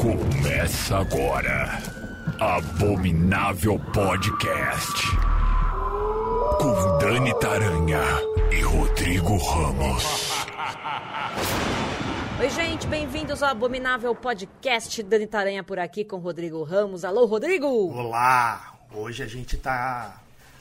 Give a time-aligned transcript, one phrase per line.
[0.00, 1.82] Começa agora.
[2.38, 5.08] Abominável Podcast.
[6.60, 8.00] Com Dani Taranha
[8.52, 10.46] e Rodrigo Ramos.
[12.38, 15.02] Oi, gente, bem-vindos ao Abominável Podcast.
[15.02, 17.04] Dani Taranha por aqui com Rodrigo Ramos.
[17.04, 17.66] Alô, Rodrigo!
[17.92, 18.74] Olá!
[18.94, 20.20] Hoje a gente tá.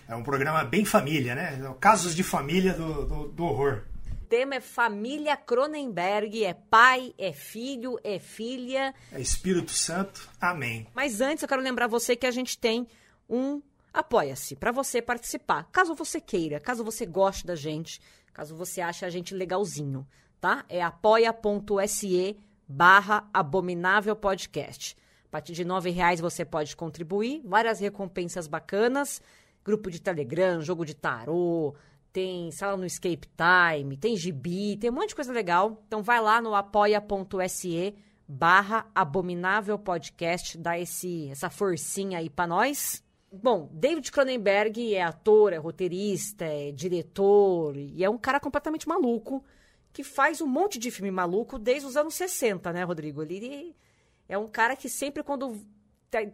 [0.09, 1.61] É um programa bem família, né?
[1.79, 3.83] Casos de família do, do, do horror.
[4.25, 8.91] O tema é família Cronenberg, é pai, é filho, é filha.
[9.11, 10.87] É Espírito Santo, amém.
[10.95, 12.87] Mas antes eu quero lembrar você que a gente tem
[13.29, 13.61] um
[13.93, 15.69] Apoia-se para você participar.
[15.71, 18.01] Caso você queira, caso você goste da gente,
[18.33, 20.07] caso você ache a gente legalzinho,
[20.41, 20.65] tá?
[20.67, 22.35] É apoia.se
[22.67, 24.97] barra abominável podcast.
[25.27, 29.21] A partir de nove reais você pode contribuir, várias recompensas bacanas,
[29.63, 31.75] grupo de Telegram, jogo de tarô,
[32.15, 35.83] tem sala no Escape Time, tem gibi, tem um monte de coisa legal.
[35.85, 37.93] Então vai lá no apoia.se
[38.25, 43.03] barra abominável podcast, dá esse, essa forcinha aí pra nós.
[43.29, 49.43] Bom, David Cronenberg é ator, é roteirista, é diretor e é um cara completamente maluco
[49.91, 53.23] que faz um monte de filme maluco desde os anos 60, né, Rodrigo?
[53.23, 53.75] Ele
[54.29, 55.59] é um cara que sempre quando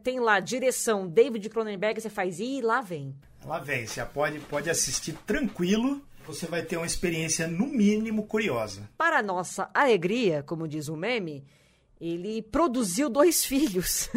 [0.04, 3.16] tem lá direção David Cronenberg, você faz, ih, lá vem.
[3.46, 8.90] Lá vem, você pode, pode assistir tranquilo, você vai ter uma experiência, no mínimo, curiosa.
[8.98, 11.44] Para nossa alegria, como diz o meme,
[12.00, 14.10] ele produziu dois filhos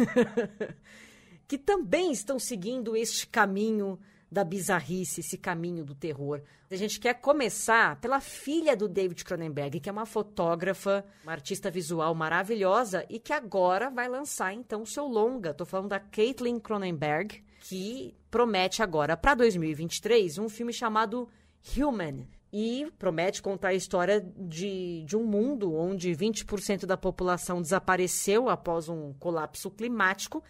[1.47, 3.99] que também estão seguindo este caminho
[4.31, 6.41] da bizarrice, esse caminho do terror.
[6.69, 11.69] A gente quer começar pela filha do David Cronenberg, que é uma fotógrafa, uma artista
[11.69, 15.51] visual maravilhosa e que agora vai lançar então seu longa.
[15.51, 21.27] Estou falando da Caitlin Cronenberg, que promete agora para 2023 um filme chamado
[21.75, 22.27] Human.
[22.53, 28.87] E promete contar a história de, de um mundo onde 20% da população desapareceu após
[28.87, 30.41] um colapso climático.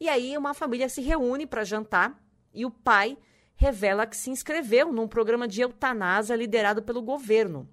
[0.00, 2.20] E aí uma família se reúne para jantar
[2.52, 3.16] e o pai
[3.54, 7.68] revela que se inscreveu num programa de eutanásia liderado pelo governo.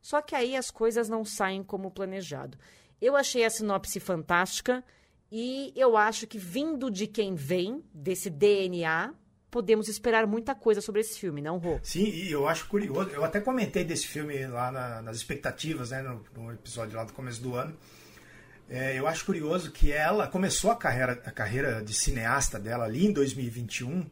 [0.00, 2.56] Só que aí as coisas não saem como planejado.
[3.00, 4.84] Eu achei a sinopse fantástica
[5.36, 9.12] e eu acho que vindo de quem vem, desse DNA,
[9.50, 11.80] podemos esperar muita coisa sobre esse filme, não, Rô?
[11.82, 13.10] Sim, e eu acho curioso.
[13.10, 17.12] Eu até comentei desse filme lá na, nas expectativas, né, no, no, episódio lá do
[17.12, 17.76] começo do ano.
[18.70, 23.04] É, eu acho curioso que ela começou a carreira, a carreira de cineasta dela ali
[23.04, 24.06] em 2021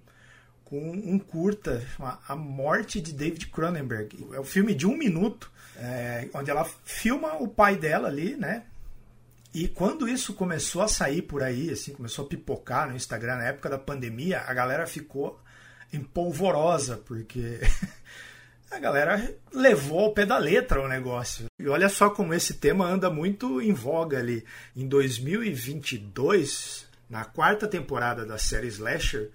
[0.65, 1.87] com um curta,
[2.27, 4.27] A Morte de David Cronenberg.
[4.33, 8.65] É um filme de um minuto, é, onde ela filma o pai dela ali, né?
[9.55, 13.49] E quando isso começou a sair por aí, assim, começou a pipocar no Instagram na
[13.49, 15.39] época da pandemia, a galera ficou
[15.93, 17.61] empolvorosa, porque
[18.71, 21.45] a galera levou ao pé da letra o negócio.
[21.59, 24.43] E olha só como esse tema anda muito em voga ali.
[24.75, 29.31] Em 2022, na quarta temporada da série Slasher,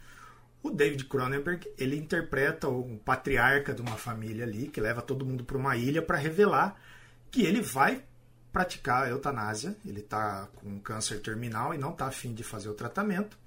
[0.64, 5.44] o David Cronenberg ele interpreta um patriarca de uma família ali que leva todo mundo
[5.44, 6.76] para uma ilha para revelar
[7.30, 8.02] que ele vai
[8.58, 9.76] praticar a eutanásia.
[9.86, 13.38] Ele está com um câncer terminal e não está afim de fazer o tratamento.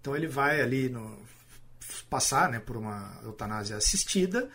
[0.00, 1.18] Então ele vai ali no,
[2.08, 4.48] passar né, por uma eutanásia assistida.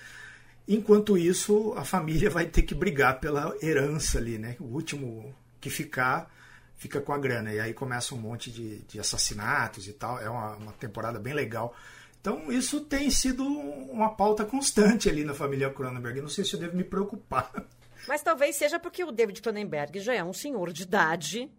[0.66, 4.56] Enquanto isso, a família vai ter que brigar pela herança ali, né?
[4.62, 6.32] O último que ficar
[6.78, 7.52] fica com a grana.
[7.52, 10.20] E aí começa um monte de, de assassinatos e tal.
[10.20, 11.76] É uma, uma, temporada bem legal.
[12.22, 16.22] Então isso tem sido uma pauta constante ali na família Cronenberg.
[16.22, 17.52] Não sei se eu devo me preocupar.
[18.08, 21.52] Mas talvez seja porque o David Cronenberg já é um senhor de idade.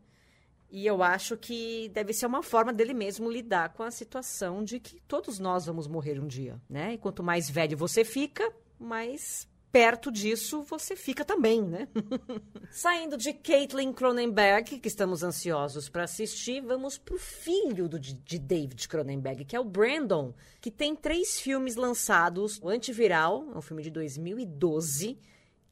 [0.70, 4.80] E eu acho que deve ser uma forma dele mesmo lidar com a situação de
[4.80, 6.94] que todos nós vamos morrer um dia, né?
[6.94, 11.88] E quanto mais velho você fica, mais perto disso você fica também, né?
[12.70, 18.86] Saindo de Caitlin Cronenberg, que estamos ansiosos para assistir, vamos pro filho do, de David
[18.86, 22.58] Cronenberg, que é o Brandon, que tem três filmes lançados.
[22.62, 25.18] O Antiviral, é um filme de 2012,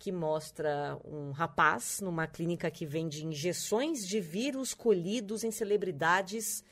[0.01, 6.65] que mostra um rapaz numa clínica que vende injeções de vírus colhidos em celebridades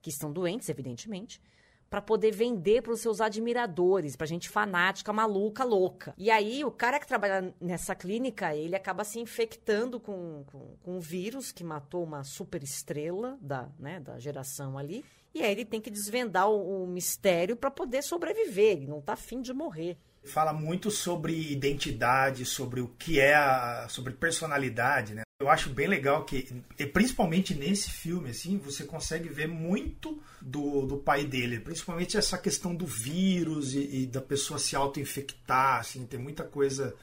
[0.00, 1.42] que estão doentes, evidentemente
[1.88, 6.12] para poder vender para os seus admiradores, para gente fanática, maluca, louca.
[6.18, 10.96] E aí, o cara que trabalha nessa clínica, ele acaba se infectando com, com, com
[10.96, 15.04] um vírus que matou uma super estrela da, né, da geração ali.
[15.32, 18.78] E aí ele tem que desvendar o, o mistério para poder sobreviver.
[18.78, 23.86] Ele não está afim de morrer fala muito sobre identidade, sobre o que é a,
[23.88, 25.22] sobre personalidade, né?
[25.38, 26.48] Eu acho bem legal que,
[26.92, 32.74] principalmente nesse filme, assim, você consegue ver muito do, do pai dele, principalmente essa questão
[32.74, 36.94] do vírus e, e da pessoa se auto-infectar, assim, tem muita coisa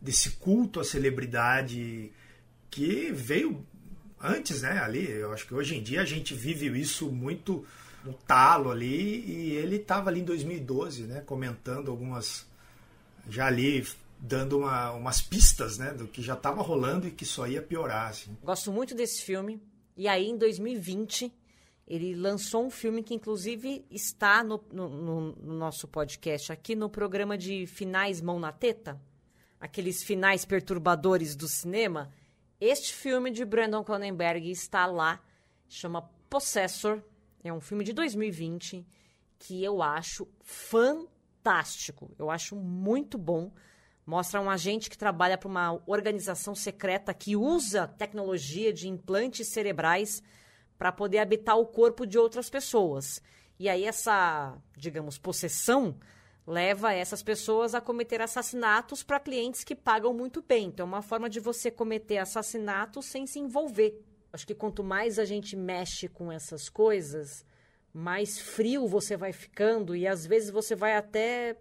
[0.00, 2.10] desse culto à celebridade
[2.70, 3.64] que veio
[4.18, 4.78] antes, né?
[4.78, 7.64] Ali, eu acho que hoje em dia a gente vive isso muito
[8.04, 11.20] no talo ali e ele estava ali em 2012, né?
[11.20, 12.46] Comentando algumas
[13.28, 13.86] já ali
[14.18, 15.92] dando uma, umas pistas, né?
[15.92, 18.10] Do que já estava rolando e que só ia piorar.
[18.10, 18.36] Assim.
[18.42, 19.60] Gosto muito desse filme.
[19.96, 21.32] E aí, em 2020,
[21.86, 27.36] ele lançou um filme que, inclusive, está no, no, no, nosso podcast aqui no programa
[27.36, 29.00] de Finais Mão na Teta
[29.62, 32.12] aqueles finais perturbadores do cinema.
[32.60, 35.22] Este filme de Brandon Cronenberg está lá,
[35.68, 37.00] chama Possessor.
[37.44, 38.84] É um filme de 2020
[39.38, 41.12] que eu acho fantástico.
[42.18, 43.52] Eu acho muito bom.
[44.04, 50.22] Mostra um agente que trabalha para uma organização secreta que usa tecnologia de implantes cerebrais
[50.76, 53.22] para poder habitar o corpo de outras pessoas.
[53.58, 55.96] E aí essa, digamos, possessão
[56.46, 60.66] leva essas pessoas a cometer assassinatos para clientes que pagam muito bem.
[60.66, 64.02] Então, é uma forma de você cometer assassinato sem se envolver.
[64.32, 67.44] Acho que quanto mais a gente mexe com essas coisas,
[67.92, 71.56] mais frio você vai ficando e às vezes você vai até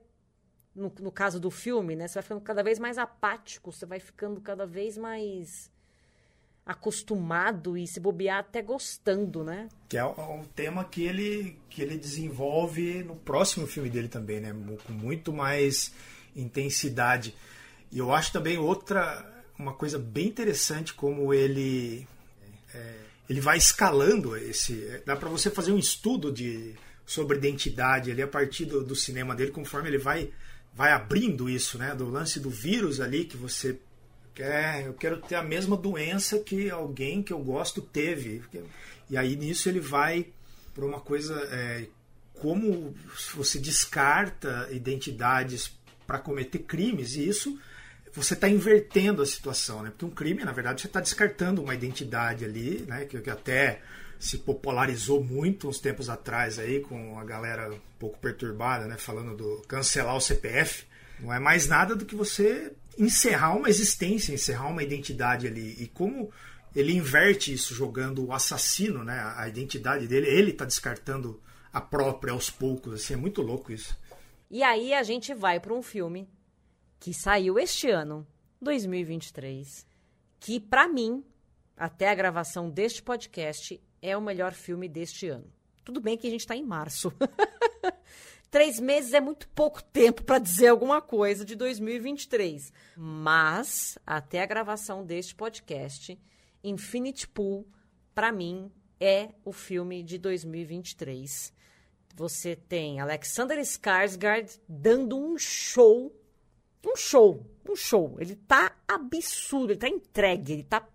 [0.73, 2.07] no, no caso do filme, né?
[2.07, 5.69] Você vai ficando cada vez mais apático, você vai ficando cada vez mais
[6.65, 9.67] acostumado e se bobear até gostando, né?
[9.89, 14.55] Que é um tema que ele, que ele desenvolve no próximo filme dele também, né?
[14.85, 15.93] Com muito mais
[16.35, 17.35] intensidade.
[17.91, 19.27] E eu acho também outra
[19.59, 22.07] uma coisa bem interessante como ele
[22.73, 22.95] é,
[23.31, 26.73] ele vai escalando esse dá para você fazer um estudo de
[27.05, 30.29] sobre identidade ali a partir do, do cinema dele conforme ele vai
[30.73, 33.79] vai abrindo isso né do lance do vírus ali que você
[34.33, 38.41] quer, eu quero ter a mesma doença que alguém que eu gosto teve.
[39.09, 40.27] E aí nisso ele vai
[40.73, 41.87] para uma coisa é,
[42.33, 42.95] como
[43.35, 45.71] você descarta identidades
[46.07, 47.59] para cometer crimes e isso
[48.13, 49.89] você está invertendo a situação, né?
[49.89, 53.05] Porque um crime, na verdade, você está descartando uma identidade ali, né?
[53.05, 53.81] Que, que, até
[54.19, 58.97] se popularizou muito uns tempos atrás aí com a galera um pouco perturbada, né?
[58.97, 60.85] Falando do cancelar o CPF.
[61.19, 65.75] Não é mais nada do que você encerrar uma existência, encerrar uma identidade ali.
[65.79, 66.31] E como
[66.75, 69.33] ele inverte isso jogando o assassino, né?
[69.37, 71.41] A identidade dele, ele está descartando
[71.71, 73.97] a própria aos poucos, assim, é muito louco isso.
[74.49, 76.27] E aí a gente vai para um filme
[77.01, 78.27] que saiu este ano,
[78.61, 79.87] 2023,
[80.39, 81.25] que para mim,
[81.75, 85.51] até a gravação deste podcast, é o melhor filme deste ano.
[85.83, 87.11] Tudo bem que a gente está em março.
[88.51, 92.71] Três meses é muito pouco tempo para dizer alguma coisa de 2023.
[92.95, 96.19] Mas, até a gravação deste podcast,
[96.63, 97.67] Infinity Pool,
[98.13, 101.51] para mim, é o filme de 2023.
[102.13, 106.15] Você tem Alexander Skarsgård dando um show,
[106.85, 108.15] um show, um show.
[108.19, 110.87] Ele tá absurdo, ele tá entregue, ele tá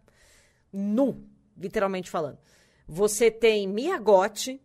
[0.73, 1.25] nu,
[1.57, 2.39] literalmente falando.
[2.87, 4.61] Você tem Mia Gotti,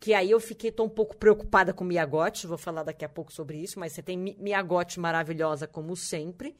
[0.00, 3.32] que aí eu fiquei tô um pouco preocupada com Miyagote, vou falar daqui a pouco
[3.32, 6.56] sobre isso, mas você tem Miyagote maravilhosa como sempre,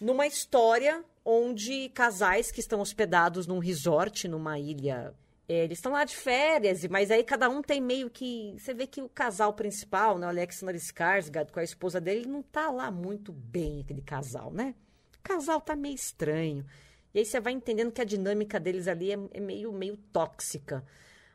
[0.00, 5.14] numa história onde casais que estão hospedados num resort, numa ilha,
[5.48, 8.86] é, eles estão lá de férias, mas aí cada um tem meio que, você vê
[8.86, 12.90] que o casal principal, né, o Alexander Skarsgård com a esposa dele, não tá lá
[12.90, 14.74] muito bem aquele casal, né?
[15.18, 16.64] O casal tá meio estranho.
[17.12, 20.84] E aí você vai entendendo que a dinâmica deles ali é, é meio meio tóxica.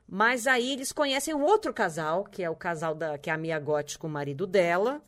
[0.07, 3.37] Mas aí eles conhecem um outro casal, que é o casal da que é a
[3.37, 5.03] Mia Gotti com o marido dela.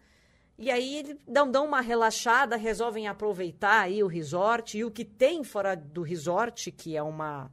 [0.57, 5.03] E aí eles dão, dão uma relaxada, resolvem aproveitar aí o resort e o que
[5.03, 7.51] tem fora do resort, que é uma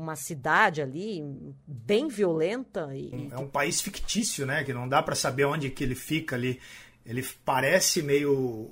[0.00, 1.22] uma cidade ali
[1.66, 4.64] bem violenta e é um país fictício, né?
[4.64, 6.60] Que não dá para saber onde que ele fica ali.
[7.04, 8.70] Ele parece meio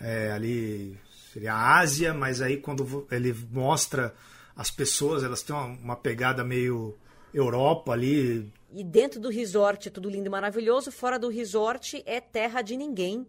[0.00, 0.98] é, ali
[1.32, 4.14] seria a Ásia, mas aí quando ele mostra
[4.54, 6.96] as pessoas, elas têm uma, uma pegada meio
[7.32, 8.52] Europa ali.
[8.72, 12.76] E dentro do resort é tudo lindo e maravilhoso, fora do resort é terra de
[12.76, 13.26] ninguém.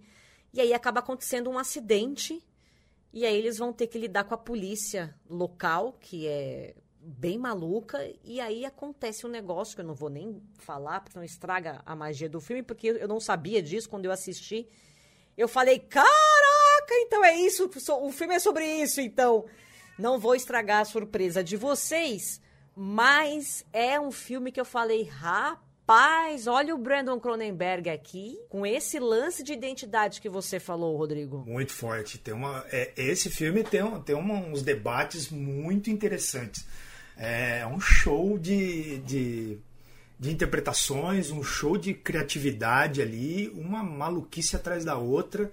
[0.54, 2.44] E aí acaba acontecendo um acidente,
[3.14, 8.00] e aí eles vão ter que lidar com a polícia local, que é bem maluca,
[8.24, 11.96] e aí acontece um negócio que eu não vou nem falar, porque não estraga a
[11.96, 14.68] magia do filme, porque eu não sabia disso quando eu assisti.
[15.38, 16.10] Eu falei, caraca,
[16.92, 17.70] então é isso,
[18.02, 19.46] o filme é sobre isso, então.
[19.98, 22.40] Não vou estragar a surpresa de vocês,
[22.74, 28.98] mas é um filme que eu falei, rapaz, olha o Brandon Cronenberg aqui, com esse
[28.98, 31.44] lance de identidade que você falou, Rodrigo.
[31.46, 32.18] Muito forte.
[32.18, 36.66] Tem uma, é, esse filme tem, tem uma, uns debates muito interessantes.
[37.22, 39.58] É um show de, de,
[40.18, 45.52] de interpretações, um show de criatividade ali, uma maluquice atrás da outra,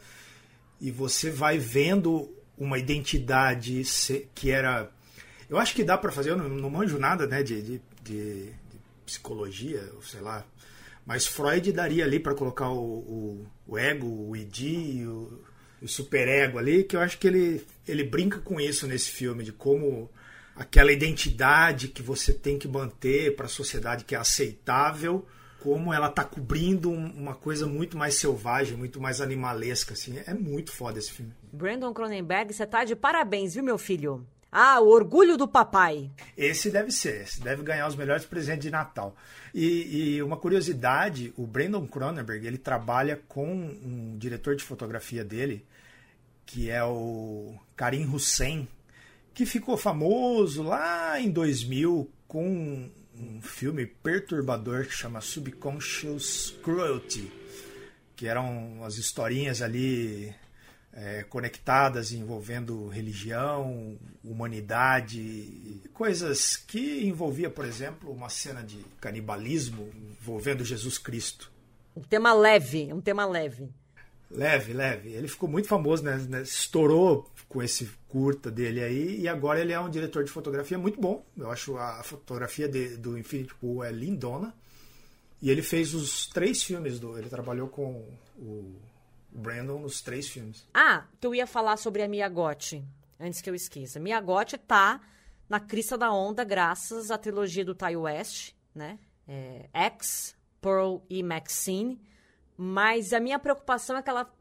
[0.80, 3.82] e você vai vendo uma identidade
[4.32, 4.88] que era
[5.50, 8.52] Eu acho que dá para fazer, eu não, não manjo nada né, de, de, de,
[9.04, 10.44] psicologia, sei lá.
[11.04, 15.40] Mas Freud daria ali para colocar o, o, o, ego, o id, o,
[15.82, 19.52] o superego ali, que eu acho que ele, ele brinca com isso nesse filme, de
[19.52, 20.08] como
[20.56, 25.26] aquela identidade que você tem que manter para a sociedade que é aceitável,
[25.60, 30.18] como ela tá cobrindo uma coisa muito mais selvagem, muito mais animalesca, assim.
[30.26, 31.32] É muito foda esse filme.
[31.52, 34.26] Brandon Cronenberg, você tá de parabéns, viu, meu filho?
[34.50, 36.10] Ah, o orgulho do papai.
[36.36, 39.14] Esse deve ser, esse deve ganhar os melhores presentes de Natal.
[39.52, 45.66] E, e, uma curiosidade, o Brandon Cronenberg, ele trabalha com um diretor de fotografia dele,
[46.46, 48.68] que é o Karim Hussein,
[49.36, 57.30] que ficou famoso lá em 2000 com um filme perturbador que chama Subconscious Cruelty,
[58.16, 60.34] que eram as historinhas ali
[60.90, 70.64] é, conectadas envolvendo religião, humanidade, coisas que envolvia, por exemplo, uma cena de canibalismo envolvendo
[70.64, 71.52] Jesus Cristo.
[71.94, 73.68] Um tema leve, um tema leve.
[74.30, 75.10] Leve, leve.
[75.10, 76.16] Ele ficou muito famoso, né?
[76.28, 76.42] né?
[76.42, 81.00] Estourou com esse curta dele aí e agora ele é um diretor de fotografia muito
[81.00, 81.24] bom.
[81.36, 84.54] Eu acho a fotografia de, do Infinity Pool é lindona.
[85.40, 87.16] E ele fez os três filmes do.
[87.18, 88.04] Ele trabalhou com
[88.38, 88.74] o
[89.30, 90.66] Brandon nos três filmes.
[90.72, 92.82] Ah, eu ia falar sobre a Mia Gotti,
[93.20, 94.00] antes que eu esqueça.
[94.00, 95.00] Mia Gotti tá
[95.48, 98.98] na crista da onda graças à trilogia do Ty West, né?
[99.28, 102.00] É, X, Pearl e Maxine.
[102.56, 104.32] Mas a minha preocupação é que ela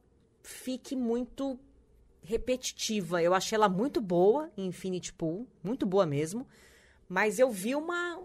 [0.42, 1.60] fique muito
[2.24, 3.22] repetitiva.
[3.22, 6.48] Eu achei ela muito boa em Infinity Pool, muito boa mesmo.
[7.08, 8.18] Mas eu vi uma,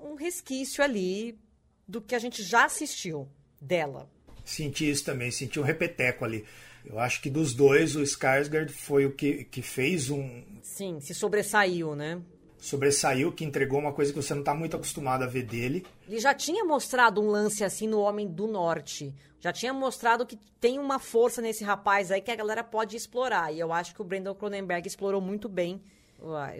[0.00, 1.38] um resquício ali
[1.86, 3.28] do que a gente já assistiu
[3.60, 4.10] dela.
[4.44, 6.44] Senti isso também, senti um repeteco ali.
[6.84, 10.42] Eu acho que dos dois, o Skarsgård foi o que, que fez um.
[10.62, 12.20] Sim, se sobressaiu, né?
[12.62, 15.84] Sobressaiu, que entregou uma coisa que você não está muito acostumado a ver dele.
[16.06, 19.12] Ele já tinha mostrado um lance assim no Homem do Norte.
[19.40, 23.52] Já tinha mostrado que tem uma força nesse rapaz aí que a galera pode explorar.
[23.52, 25.82] E eu acho que o Brandon Cronenberg explorou muito bem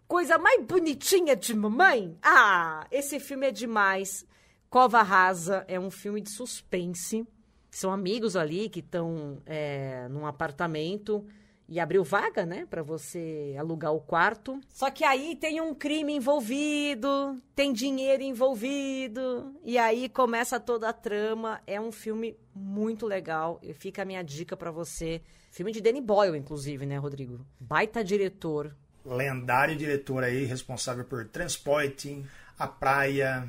[0.06, 2.17] Coisa mais bonitinha de mamãe.
[2.22, 4.25] Ah, esse filme é demais.
[4.70, 7.25] Cova Rasa é um filme de suspense.
[7.72, 11.25] São amigos ali que estão é, num apartamento
[11.69, 14.59] e abriu vaga, né, para você alugar o quarto.
[14.69, 20.93] Só que aí tem um crime envolvido, tem dinheiro envolvido, e aí começa toda a
[20.93, 21.62] trama.
[21.67, 23.59] É um filme muito legal.
[23.62, 25.21] E fica a minha dica para você.
[25.51, 27.45] Filme de Danny Boyle, inclusive, né, Rodrigo?
[27.59, 28.74] Baita diretor.
[29.05, 32.25] Lendário diretor aí, responsável por Transporting,
[32.59, 33.47] A Praia,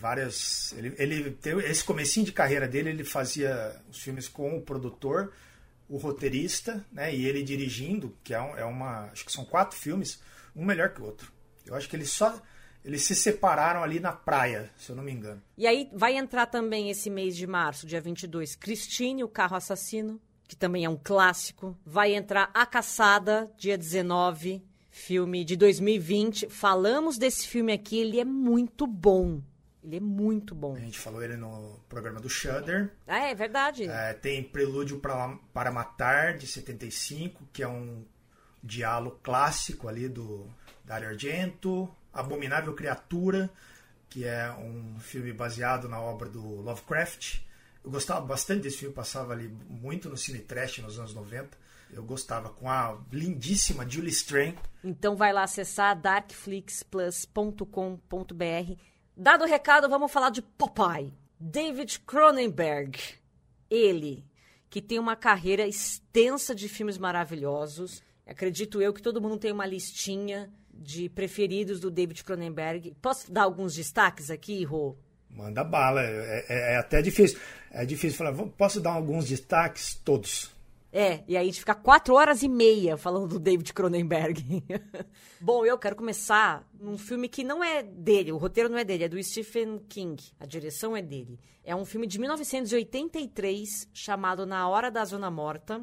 [0.00, 0.72] várias.
[0.76, 5.32] Ele, ele tem esse comecinho de carreira dele, ele fazia os filmes com o produtor
[5.92, 9.78] o roteirista, né, e ele dirigindo, que é, um, é uma, acho que são quatro
[9.78, 10.22] filmes,
[10.56, 11.30] um melhor que o outro.
[11.66, 12.40] Eu acho que eles só
[12.82, 15.40] eles se separaram ali na praia, se eu não me engano.
[15.56, 20.18] E aí vai entrar também esse mês de março, dia 22, Christine, o carro assassino,
[20.48, 21.76] que também é um clássico.
[21.84, 26.48] Vai entrar A Caçada, dia 19, filme de 2020.
[26.48, 29.42] Falamos desse filme aqui, ele é muito bom.
[29.82, 30.76] Ele é muito bom.
[30.76, 32.92] A gente falou ele no programa do Shudder.
[33.06, 33.88] Ah, é verdade.
[33.88, 38.04] É, tem Prelúdio para, para Matar, de 75, que é um
[38.62, 40.46] diálogo clássico ali do
[40.84, 41.92] Dario Argento.
[42.12, 43.50] Abominável Criatura,
[44.10, 47.40] que é um filme baseado na obra do Lovecraft.
[47.82, 51.58] Eu gostava bastante desse filme, passava ali muito no Cine Trash nos anos 90.
[51.92, 54.54] Eu gostava com a lindíssima Julie Strain.
[54.84, 58.91] Então vai lá acessar darkflixplus.com.br.
[59.16, 61.12] Dado o recado, vamos falar de Popeye.
[61.38, 62.98] David Cronenberg.
[63.70, 64.24] Ele,
[64.70, 68.02] que tem uma carreira extensa de filmes maravilhosos.
[68.26, 72.94] Acredito eu que todo mundo tem uma listinha de preferidos do David Cronenberg.
[73.02, 74.96] Posso dar alguns destaques aqui, Rô?
[75.28, 76.02] Manda bala.
[76.02, 77.38] É, é, é até difícil.
[77.70, 78.32] É difícil falar.
[78.32, 79.94] Posso dar alguns destaques?
[79.94, 80.51] Todos.
[80.92, 84.62] É, e aí a gente fica quatro horas e meia falando do David Cronenberg.
[85.40, 89.04] Bom, eu quero começar num filme que não é dele, o roteiro não é dele,
[89.04, 91.40] é do Stephen King, a direção é dele.
[91.64, 95.82] É um filme de 1983 chamado Na Hora da Zona Morta,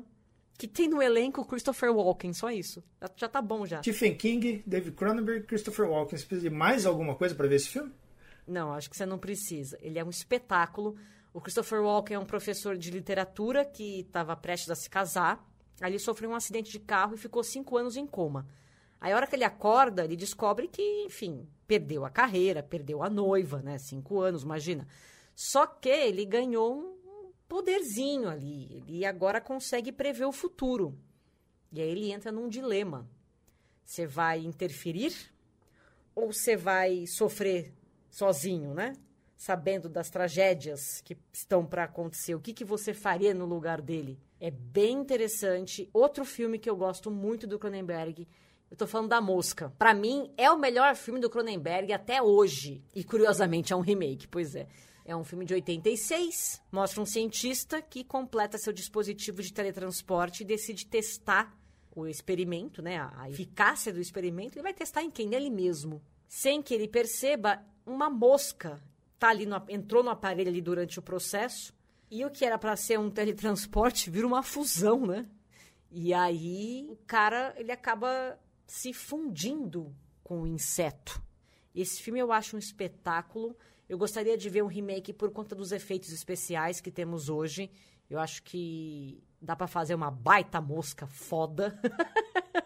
[0.59, 2.83] que tem no elenco Christopher Walken, só isso.
[3.01, 3.81] Já, já tá bom já.
[3.81, 6.19] Stephen King, David Cronenberg, Christopher Walken.
[6.19, 7.91] Você precisa de mais alguma coisa para ver esse filme?
[8.45, 9.79] Não, acho que você não precisa.
[9.81, 10.95] Ele é um espetáculo
[11.33, 15.47] o Christopher Walken é um professor de literatura que estava prestes a se casar.
[15.79, 18.47] Aí ele sofreu um acidente de carro e ficou cinco anos em coma.
[18.99, 23.09] Aí, a hora que ele acorda, ele descobre que, enfim, perdeu a carreira, perdeu a
[23.09, 23.77] noiva, né?
[23.77, 24.85] Cinco anos, imagina.
[25.33, 28.83] Só que ele ganhou um poderzinho ali.
[28.85, 30.97] Ele agora consegue prever o futuro.
[31.71, 33.09] E aí ele entra num dilema.
[33.85, 35.13] Você vai interferir
[36.13, 37.73] ou você vai sofrer
[38.09, 38.93] sozinho, né?
[39.39, 44.19] Sabendo das tragédias que estão para acontecer, o que, que você faria no lugar dele?
[44.37, 45.89] É bem interessante.
[45.93, 48.27] Outro filme que eu gosto muito do Cronenberg,
[48.69, 49.73] eu tô falando da Mosca.
[49.77, 52.83] Para mim, é o melhor filme do Cronenberg até hoje.
[52.93, 54.67] E curiosamente é um remake, pois é.
[55.05, 60.45] É um filme de 86, mostra um cientista que completa seu dispositivo de teletransporte e
[60.45, 61.57] decide testar
[61.95, 63.09] o experimento, né?
[63.15, 65.29] A eficácia do experimento, e vai testar em quem?
[65.29, 66.03] Nele mesmo.
[66.27, 68.83] Sem que ele perceba, uma mosca
[69.19, 71.73] tá ali no, entrou no aparelho ali durante o processo.
[72.09, 75.27] E o que era para ser um teletransporte vira uma fusão, né?
[75.91, 81.21] E aí o cara ele acaba se fundindo com o inseto.
[81.75, 83.55] Esse filme eu acho um espetáculo.
[83.87, 87.71] Eu gostaria de ver um remake por conta dos efeitos especiais que temos hoje.
[88.09, 91.79] Eu acho que dá para fazer uma baita mosca foda.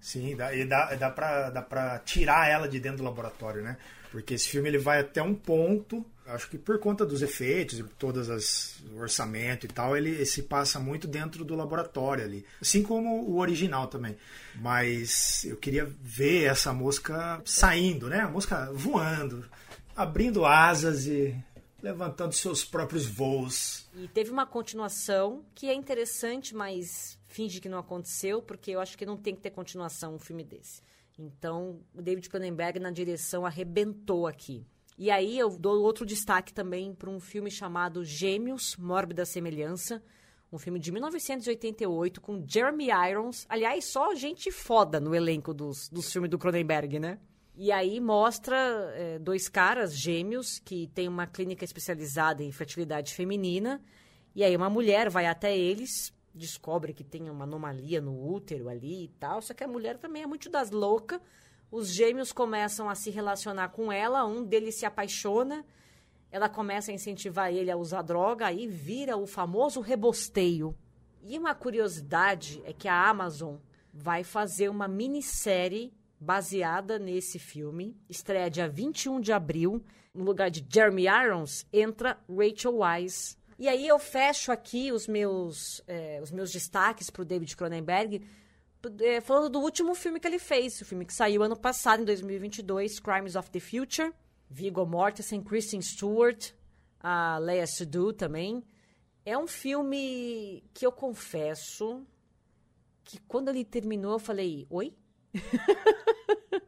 [0.00, 3.76] Sim, dá, e dá, dá, pra, dá pra tirar ela de dentro do laboratório, né?
[4.10, 7.82] Porque esse filme ele vai até um ponto, acho que por conta dos efeitos e
[7.82, 12.82] todas as o orçamento e tal, ele se passa muito dentro do laboratório ali, assim
[12.82, 14.16] como o original também.
[14.54, 18.20] Mas eu queria ver essa mosca saindo, né?
[18.20, 19.44] A mosca voando,
[19.94, 21.36] abrindo asas e
[21.82, 23.88] levantando seus próprios voos.
[23.94, 28.98] E teve uma continuação que é interessante, mas finge que não aconteceu, porque eu acho
[28.98, 30.82] que não tem que ter continuação um filme desse.
[31.18, 34.64] Então, o David Cronenberg na direção arrebentou aqui.
[34.96, 40.02] E aí eu dou outro destaque também para um filme chamado Gêmeos, Mórbida Semelhança,
[40.52, 43.46] um filme de 1988 com Jeremy Irons.
[43.48, 47.18] Aliás, só gente foda no elenco dos, dos filmes do Cronenberg, né?
[47.60, 48.56] E aí mostra
[48.94, 53.82] é, dois caras gêmeos que têm uma clínica especializada em fertilidade feminina.
[54.32, 59.04] E aí uma mulher vai até eles descobre que tem uma anomalia no útero ali
[59.04, 59.42] e tal.
[59.42, 61.20] Só que a mulher também é muito das loucas.
[61.68, 65.66] Os gêmeos começam a se relacionar com ela, um deles se apaixona,
[66.30, 70.74] ela começa a incentivar ele a usar droga, aí vira o famoso rebosteio.
[71.22, 73.56] E uma curiosidade é que a Amazon
[73.92, 77.96] vai fazer uma minissérie baseada nesse filme.
[78.08, 79.84] Estreia dia 21 de abril.
[80.14, 85.82] No lugar de Jeremy Irons, entra Rachel Wise, e aí eu fecho aqui os meus,
[85.88, 88.24] é, os meus destaques para o David Cronenberg,
[89.00, 92.04] é, falando do último filme que ele fez, o filme que saiu ano passado, em
[92.04, 94.12] 2022, Crimes of the Future,
[94.48, 96.52] Viggo Mortensen, Kristen Stewart,
[97.00, 98.62] a Leia Seydoux também.
[99.24, 102.06] É um filme que eu confesso
[103.02, 104.94] que quando ele terminou eu falei, oi?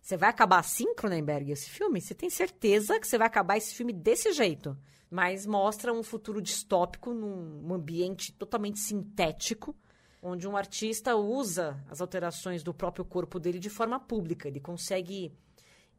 [0.00, 2.00] você vai acabar assim, Cronenberg, esse filme?
[2.00, 4.76] Você tem certeza que você vai acabar esse filme desse jeito?
[5.14, 9.72] mas mostra um futuro distópico num ambiente totalmente sintético,
[10.20, 14.48] onde um artista usa as alterações do próprio corpo dele de forma pública.
[14.48, 15.32] Ele consegue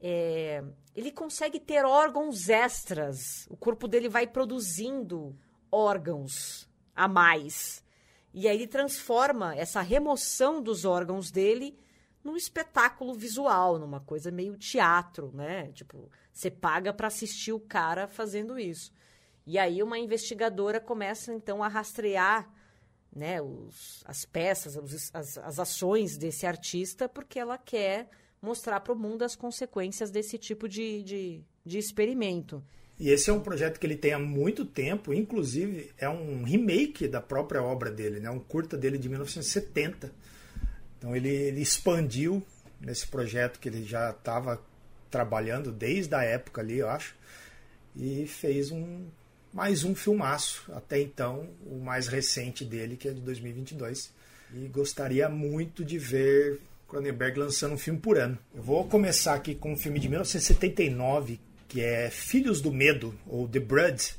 [0.02, 0.62] é,
[0.94, 3.48] ele consegue ter órgãos extras.
[3.50, 5.34] O corpo dele vai produzindo
[5.72, 7.82] órgãos a mais.
[8.34, 11.80] E aí ele transforma essa remoção dos órgãos dele
[12.26, 15.72] num espetáculo visual, numa coisa meio teatro, né?
[15.74, 18.92] Tipo, você paga para assistir o cara fazendo isso.
[19.46, 22.52] E aí uma investigadora começa então a rastrear
[23.16, 28.10] né, os, as peças, os, as, as ações desse artista, porque ela quer
[28.42, 32.64] mostrar para o mundo as consequências desse tipo de, de, de experimento.
[33.00, 37.08] E esse é um projeto que ele tem há muito tempo, inclusive é um remake
[37.08, 38.32] da própria obra dele, né?
[38.32, 40.12] um curta dele de 1970.
[40.98, 42.46] Então ele, ele expandiu
[42.80, 44.62] nesse projeto que ele já estava
[45.10, 47.16] trabalhando desde a época ali, eu acho,
[47.96, 49.06] e fez um
[49.54, 54.12] mais um filmaço, até então o mais recente dele, que é de 2022.
[54.54, 58.38] E gostaria muito de ver Cronenberg lançando um filme por ano.
[58.54, 63.48] Eu vou começar aqui com um filme de 1979 que é Filhos do Medo, ou
[63.48, 64.16] The Blood,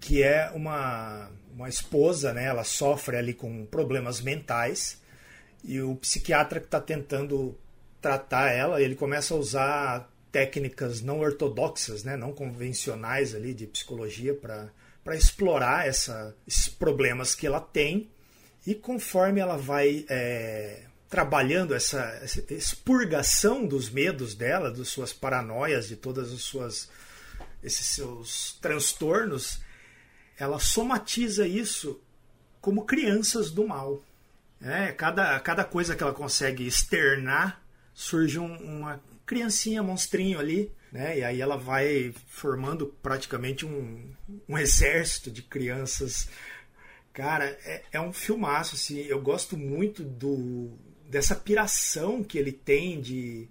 [0.00, 2.46] que é uma, uma esposa, né?
[2.46, 5.00] Ela sofre ali com problemas mentais
[5.64, 7.56] e o psiquiatra que está tentando
[8.00, 12.16] tratar ela, ele começa a usar técnicas não ortodoxas, né?
[12.16, 18.10] Não convencionais ali de psicologia para explorar essa, esses problemas que ela tem
[18.66, 25.88] e conforme ela vai é, trabalhando essa, essa expurgação dos medos dela, das suas paranoias,
[25.88, 26.88] de todas as suas
[27.62, 29.60] esses seus transtornos,
[30.36, 32.00] ela somatiza isso
[32.60, 34.02] como crianças do mal.
[34.62, 37.60] É, cada, cada coisa que ela consegue externar
[37.92, 41.18] surge um, uma criancinha monstrinho ali, né?
[41.18, 44.10] E aí ela vai formando praticamente um,
[44.48, 46.28] um exército de crianças.
[47.12, 49.00] Cara, é, é um filmaço, assim.
[49.00, 50.70] Eu gosto muito do,
[51.08, 53.48] dessa piração que ele tem de.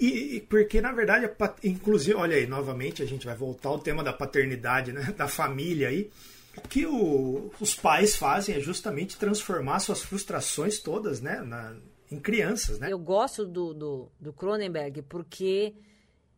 [0.00, 1.28] E, e porque, na verdade,
[1.64, 5.12] inclusive, olha aí, novamente a gente vai voltar ao tema da paternidade, né?
[5.16, 6.10] da família aí.
[6.58, 11.40] O que o, os pais fazem é justamente transformar suas frustrações todas né?
[11.40, 11.76] Na,
[12.10, 12.78] em crianças.
[12.78, 12.92] Né?
[12.92, 15.74] Eu gosto do, do, do Cronenberg porque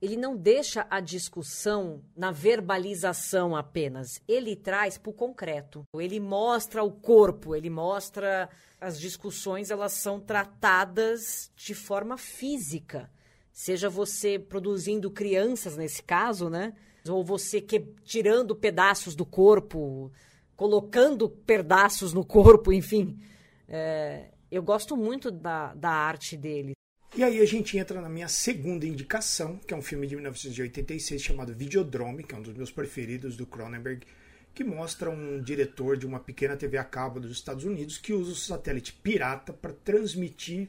[0.00, 4.20] ele não deixa a discussão na verbalização apenas.
[4.26, 5.84] Ele traz para o concreto.
[5.94, 8.48] Ele mostra o corpo, ele mostra
[8.80, 13.10] as discussões, elas são tratadas de forma física.
[13.52, 16.72] Seja você produzindo crianças nesse caso, né?
[17.08, 20.12] Ou você que, tirando pedaços do corpo,
[20.56, 23.18] colocando pedaços no corpo, enfim.
[23.66, 26.72] É, eu gosto muito da, da arte dele.
[27.16, 31.22] E aí a gente entra na minha segunda indicação, que é um filme de 1986
[31.22, 34.06] chamado Videodrome, que é um dos meus preferidos do Cronenberg,
[34.54, 38.32] que mostra um diretor de uma pequena TV a cabo dos Estados Unidos que usa
[38.32, 40.68] o satélite pirata para transmitir,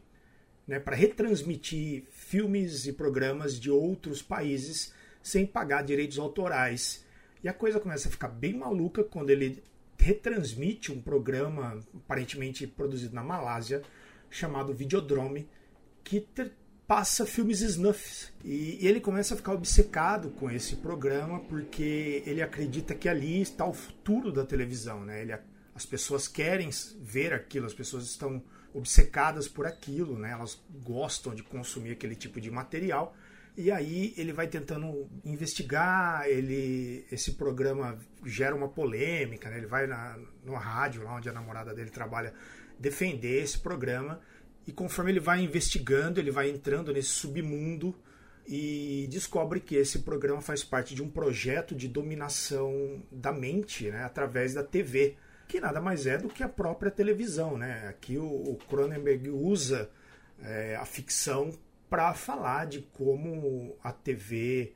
[0.67, 7.05] né, para retransmitir filmes e programas de outros países sem pagar direitos autorais.
[7.43, 9.63] E a coisa começa a ficar bem maluca quando ele
[9.97, 13.83] retransmite um programa aparentemente produzido na Malásia
[14.29, 15.47] chamado Videodrome
[16.03, 16.25] que
[16.87, 18.33] passa filmes snuffs.
[18.43, 23.65] E, ele começa a ficar obcecado com esse programa porque ele acredita que ali está
[23.65, 25.05] o futuro da televisão.
[25.05, 25.21] Né?
[25.21, 25.33] Ele,
[25.75, 30.31] as pessoas querem ver aquilo, as pessoas estão obcecadas por aquilo, né?
[30.31, 33.15] elas gostam de consumir aquele tipo de material.
[33.57, 39.57] E aí ele vai tentando investigar, ele esse programa gera uma polêmica, né?
[39.57, 42.33] ele vai na, no rádio, lá onde a namorada dele trabalha,
[42.79, 44.21] defender esse programa
[44.65, 47.95] e conforme ele vai investigando, ele vai entrando nesse submundo
[48.47, 54.03] e descobre que esse programa faz parte de um projeto de dominação da mente né,
[54.03, 55.15] através da TV,
[55.47, 57.57] que nada mais é do que a própria televisão.
[57.57, 57.87] Né?
[57.87, 59.89] Aqui o Cronenberg usa
[60.41, 61.51] é, a ficção
[61.91, 64.71] para falar de como a TV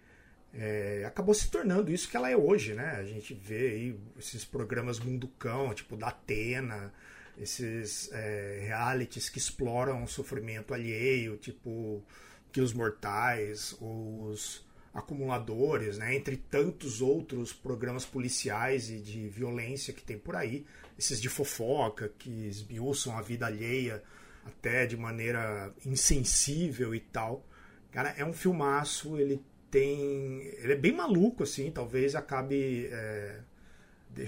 [0.54, 2.74] é, acabou se tornando isso que ela é hoje.
[2.74, 2.92] Né?
[2.98, 6.94] A gente vê aí esses programas Munducão, tipo da Atena,
[7.38, 12.04] esses é, realities que exploram o sofrimento alheio, tipo
[12.52, 20.02] que os mortais, os acumuladores, né, entre tantos outros programas policiais e de violência que
[20.02, 20.66] tem por aí,
[20.98, 24.02] esses de fofoca que esmiuçam a vida alheia
[24.46, 27.46] até de maneira insensível e tal.
[27.92, 30.42] Cara, é um filmaço, ele tem.
[30.60, 33.40] Ele é bem maluco, assim, talvez acabe é,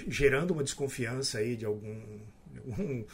[0.07, 2.19] gerando uma desconfiança aí de algum
[2.65, 3.05] um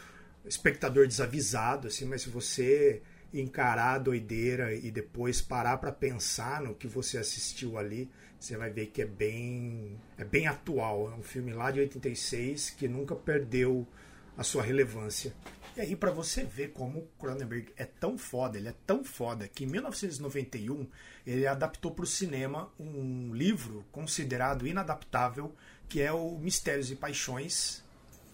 [0.46, 3.02] espectador desavisado, assim, mas se você
[3.34, 8.70] encarar a doideira e depois parar para pensar no que você assistiu ali, você vai
[8.70, 11.12] ver que é bem é bem atual.
[11.12, 13.88] É um filme lá de 86 que nunca perdeu
[14.38, 15.34] a sua relevância.
[15.76, 19.64] E aí, para você ver como Cronenberg é tão foda, ele é tão foda, que
[19.64, 20.88] em 1991
[21.26, 25.56] ele adaptou para o cinema um livro considerado inadaptável,
[25.90, 27.84] que é o Mistérios e Paixões,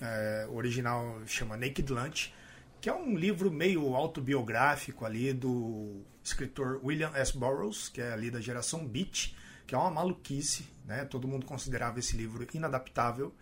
[0.02, 2.34] é, o original chama Naked Lunch,
[2.82, 7.38] que é um livro meio autobiográfico ali do escritor William S.
[7.38, 9.34] Burroughs, que é ali da geração Beat,
[9.66, 11.06] que é uma maluquice, né?
[11.06, 13.34] Todo mundo considerava esse livro inadaptável,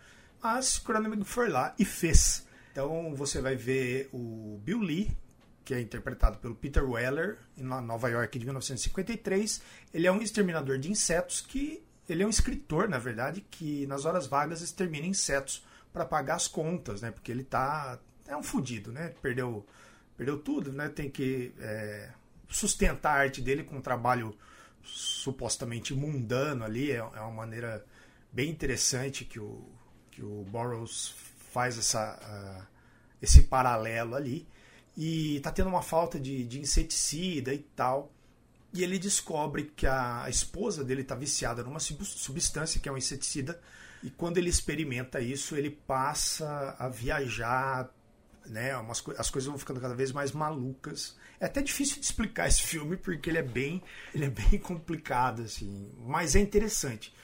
[0.42, 2.46] mas Cronenberg foi lá e fez.
[2.78, 5.10] Então você vai ver o Bill Lee,
[5.64, 9.60] que é interpretado pelo Peter Weller, em Nova York de 1953.
[9.92, 14.04] Ele é um exterminador de insetos que ele é um escritor, na verdade, que nas
[14.04, 17.10] horas vagas extermina insetos para pagar as contas, né?
[17.10, 19.12] Porque ele tá é um fudido, né?
[19.20, 19.66] Perdeu
[20.16, 20.88] perdeu tudo, né?
[20.88, 22.10] Tem que é,
[22.48, 24.38] sustentar a arte dele com um trabalho
[24.84, 26.92] supostamente mundano ali.
[26.92, 27.84] É, é uma maneira
[28.32, 29.66] bem interessante que o
[30.12, 31.14] que o Burroughs
[31.50, 32.66] faz essa uh,
[33.20, 34.46] esse paralelo ali
[34.96, 38.12] e tá tendo uma falta de, de inseticida e tal.
[38.72, 43.60] E ele descobre que a esposa dele está viciada numa substância que é um inseticida.
[44.02, 47.88] E quando ele experimenta isso, ele passa a viajar,
[48.46, 48.76] né?
[48.76, 51.16] Umas, as coisas vão ficando cada vez mais malucas.
[51.40, 53.82] É até difícil de explicar esse filme porque ele é bem,
[54.12, 57.14] ele é bem complicado assim, mas é interessante.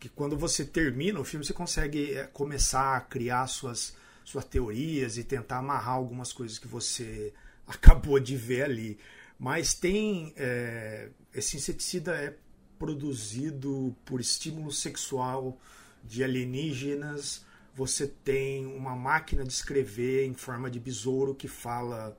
[0.00, 5.18] Porque quando você termina o filme, você consegue eh, começar a criar suas suas teorias
[5.18, 7.34] e tentar amarrar algumas coisas que você
[7.68, 8.98] acabou de ver ali.
[9.38, 10.32] Mas tem.
[10.38, 12.34] É, esse inseticida é
[12.78, 15.58] produzido por estímulo sexual
[16.02, 17.44] de alienígenas.
[17.74, 22.16] Você tem uma máquina de escrever em forma de besouro que fala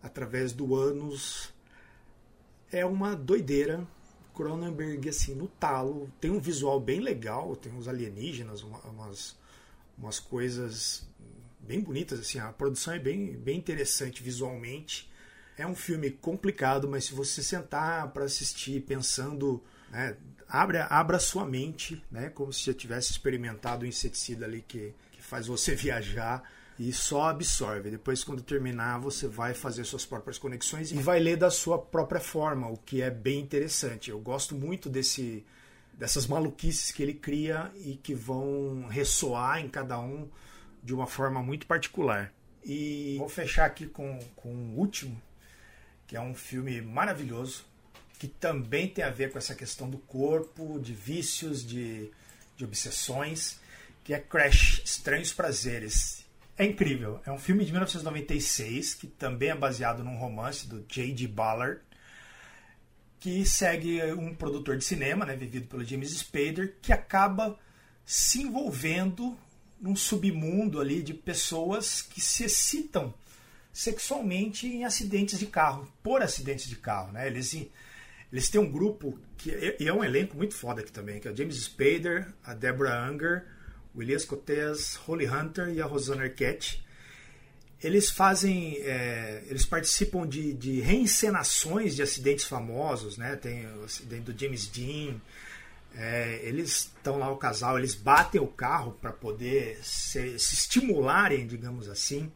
[0.00, 1.52] através do ânus.
[2.70, 3.84] É uma doideira.
[4.36, 6.12] Cronenberg, assim, no talo.
[6.20, 9.36] Tem um visual bem legal, tem uns alienígenas, uma, umas,
[9.96, 11.08] umas coisas
[11.58, 15.10] bem bonitas, assim, a produção é bem, bem interessante visualmente.
[15.56, 21.46] É um filme complicado, mas se você sentar para assistir pensando, né, abra, abra sua
[21.46, 26.42] mente, né, como se já tivesse experimentado o inseticida ali que, que faz você viajar
[26.78, 27.90] e só absorve.
[27.90, 32.20] Depois, quando terminar, você vai fazer suas próprias conexões e vai ler da sua própria
[32.20, 34.10] forma, o que é bem interessante.
[34.10, 35.44] Eu gosto muito desse
[35.96, 40.28] dessas maluquices que ele cria e que vão ressoar em cada um
[40.82, 42.32] de uma forma muito particular.
[42.62, 45.20] E vou fechar aqui com, com o último,
[46.06, 47.64] que é um filme maravilhoso,
[48.18, 52.10] que também tem a ver com essa questão do corpo, de vícios, de,
[52.56, 53.58] de obsessões,
[54.04, 56.25] que é Crash Estranhos Prazeres.
[56.58, 57.20] É incrível.
[57.26, 61.28] É um filme de 1996 que também é baseado num romance do J.D.
[61.28, 61.80] Ballard,
[63.20, 67.58] que segue um produtor de cinema, né, vivido pelo James Spader, que acaba
[68.04, 69.36] se envolvendo
[69.80, 73.12] num submundo ali de pessoas que se excitam
[73.72, 77.26] sexualmente em acidentes de carro, por acidentes de carro, né?
[77.26, 77.54] Eles,
[78.32, 81.30] eles têm um grupo que é, é um elenco muito foda aqui também, que é
[81.30, 83.44] o James Spader, a Deborah Unger,
[83.96, 86.84] o Elias Cotes, Holly Hunter e a Rosanna Arquette.
[87.82, 93.36] Eles fazem, é, eles participam de, de reencenações de acidentes famosos, né?
[93.36, 95.20] Tem o acidente do James Dean,
[95.96, 101.46] é, eles estão lá, o casal, eles batem o carro para poder se, se, estimularem,
[101.46, 102.30] digamos assim.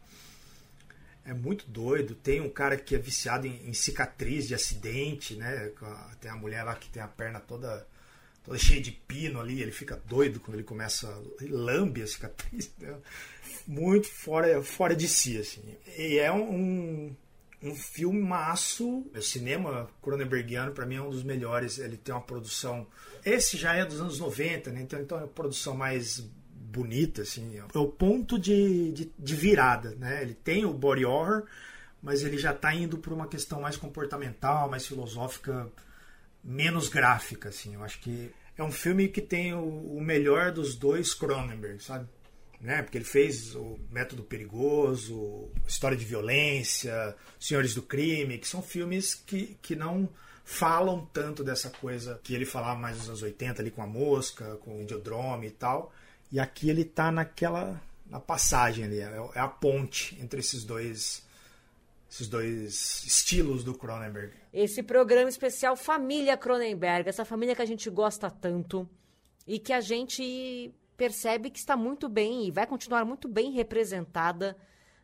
[1.23, 2.15] É muito doido.
[2.15, 5.71] Tem um cara que é viciado em, em, cicatriz de acidente, né?
[6.19, 7.85] Tem a mulher lá que tem a perna toda,
[8.43, 9.61] toda cheia de pino ali.
[9.61, 11.07] Ele fica doido quando ele começa.
[11.39, 12.73] Ele lambe a cicatriz.
[13.67, 15.61] Muito fora, fora de si, assim.
[15.97, 17.15] E é um,
[17.61, 19.05] um filmaço.
[19.15, 21.77] O cinema cronenbergiano, para mim, é um dos melhores.
[21.77, 22.87] Ele tem uma produção.
[23.23, 24.81] Esse já é dos anos 90, né?
[24.81, 26.19] Então, então é uma produção mais
[26.71, 27.57] bonita, assim.
[27.57, 30.21] É o ponto de, de, de virada, né?
[30.21, 31.43] Ele tem o body horror,
[32.01, 35.69] mas ele já está indo para uma questão mais comportamental, mais filosófica,
[36.43, 37.75] menos gráfica, assim.
[37.75, 42.07] Eu acho que é um filme que tem o, o melhor dos dois Cronenberg, sabe?
[42.61, 42.81] né?
[42.83, 49.15] Porque ele fez o Método Perigoso, História de Violência, Senhores do Crime, que são filmes
[49.15, 50.07] que, que não
[50.45, 54.57] falam tanto dessa coisa que ele falava mais nos anos 80 ali com a mosca,
[54.57, 55.91] com o Idiodrome e tal.
[56.31, 61.23] E aqui ele tá naquela na passagem ali, é, é a ponte entre esses dois
[62.11, 64.33] esses dois estilos do Cronenberg.
[64.51, 68.87] Esse programa especial Família Cronenberg, essa família que a gente gosta tanto
[69.47, 74.57] e que a gente percebe que está muito bem e vai continuar muito bem representada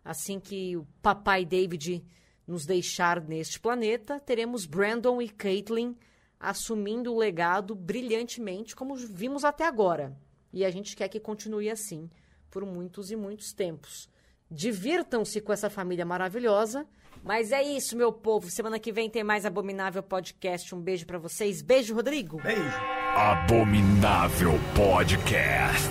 [0.04, 2.06] assim que o papai David
[2.46, 4.20] nos deixar neste planeta.
[4.20, 5.96] Teremos Brandon e Caitlin
[6.38, 10.14] assumindo o legado brilhantemente, como vimos até agora.
[10.52, 12.10] E a gente quer que continue assim
[12.52, 14.10] por muitos e muitos tempos.
[14.50, 16.86] Divirtam-se com essa família maravilhosa.
[17.24, 18.50] Mas é isso, meu povo.
[18.50, 20.74] Semana que vem tem mais Abominável Podcast.
[20.74, 21.62] Um beijo para vocês.
[21.62, 22.42] Beijo, Rodrigo.
[22.42, 22.78] Beijo.
[23.16, 25.90] Abominável Podcast.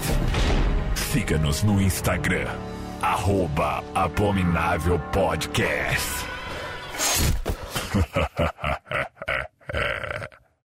[1.12, 2.48] Siga-nos no Instagram,
[3.02, 6.26] arroba Abominável Podcast.